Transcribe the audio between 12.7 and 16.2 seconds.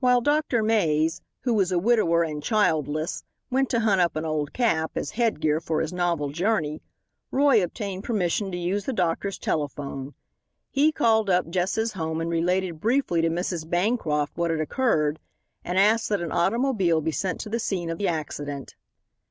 briefly to Mrs. Bancroft what had occurred, and asked